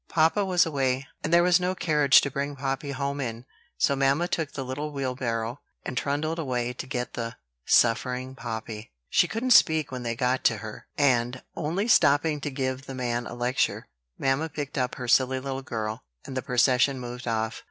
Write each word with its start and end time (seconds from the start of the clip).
Papa 0.09 0.43
was 0.43 0.65
away, 0.65 1.07
and 1.23 1.31
there 1.31 1.43
was 1.43 1.59
no 1.59 1.75
carriage 1.75 2.21
to 2.21 2.31
bring 2.31 2.55
Poppy 2.55 2.89
home 2.89 3.21
in; 3.21 3.45
so 3.77 3.95
mamma 3.95 4.27
took 4.27 4.53
the 4.53 4.65
little 4.65 4.91
wheelbarrow, 4.91 5.59
and 5.85 5.95
trundled 5.95 6.39
away 6.39 6.73
to 6.73 6.87
get 6.87 7.13
the 7.13 7.35
suffering 7.67 8.33
Poppy. 8.33 8.91
She 9.09 9.27
couldn't 9.27 9.51
speak 9.51 9.91
when 9.91 10.01
they 10.01 10.15
got 10.15 10.43
to 10.45 10.57
her; 10.57 10.87
and, 10.97 11.43
only 11.55 11.87
stopping 11.87 12.41
to 12.41 12.49
give 12.49 12.87
the 12.87 12.95
man 12.95 13.27
a 13.27 13.35
lecture, 13.35 13.89
mamma 14.17 14.49
picked 14.49 14.75
up 14.75 14.95
her 14.95 15.07
silly 15.07 15.39
little 15.39 15.61
girl, 15.61 16.01
and 16.25 16.35
the 16.35 16.41
procession 16.41 16.99
moved 16.99 17.27
off. 17.27 17.59